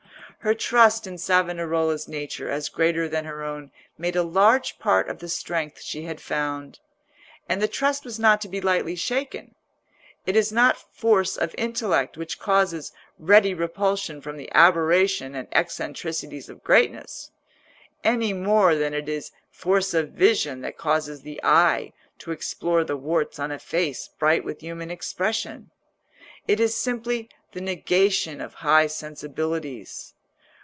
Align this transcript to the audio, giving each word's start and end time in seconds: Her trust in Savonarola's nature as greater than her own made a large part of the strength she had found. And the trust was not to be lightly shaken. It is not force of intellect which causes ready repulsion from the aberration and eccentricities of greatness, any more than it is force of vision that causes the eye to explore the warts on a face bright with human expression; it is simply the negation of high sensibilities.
Her 0.43 0.55
trust 0.55 1.05
in 1.05 1.19
Savonarola's 1.19 2.07
nature 2.07 2.49
as 2.49 2.67
greater 2.67 3.07
than 3.07 3.25
her 3.25 3.43
own 3.43 3.71
made 3.95 4.15
a 4.15 4.23
large 4.23 4.79
part 4.79 5.07
of 5.07 5.19
the 5.19 5.29
strength 5.29 5.81
she 5.83 6.05
had 6.05 6.19
found. 6.19 6.79
And 7.47 7.61
the 7.61 7.67
trust 7.67 8.03
was 8.03 8.17
not 8.17 8.41
to 8.41 8.49
be 8.49 8.59
lightly 8.59 8.95
shaken. 8.95 9.53
It 10.25 10.35
is 10.35 10.51
not 10.51 10.81
force 10.95 11.37
of 11.37 11.53
intellect 11.59 12.17
which 12.17 12.39
causes 12.39 12.91
ready 13.19 13.53
repulsion 13.53 14.19
from 14.19 14.35
the 14.37 14.51
aberration 14.55 15.35
and 15.35 15.47
eccentricities 15.51 16.49
of 16.49 16.63
greatness, 16.63 17.29
any 18.03 18.33
more 18.33 18.73
than 18.73 18.95
it 18.95 19.07
is 19.07 19.31
force 19.51 19.93
of 19.93 20.09
vision 20.13 20.61
that 20.61 20.75
causes 20.75 21.21
the 21.21 21.39
eye 21.43 21.93
to 22.17 22.31
explore 22.31 22.83
the 22.83 22.97
warts 22.97 23.37
on 23.37 23.51
a 23.51 23.59
face 23.59 24.09
bright 24.17 24.43
with 24.43 24.61
human 24.61 24.89
expression; 24.89 25.69
it 26.47 26.59
is 26.59 26.75
simply 26.75 27.29
the 27.51 27.61
negation 27.61 28.41
of 28.41 28.55
high 28.65 28.87
sensibilities. 28.87 30.15